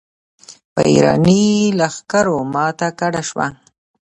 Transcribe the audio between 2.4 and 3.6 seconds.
ماته ګډه شوه.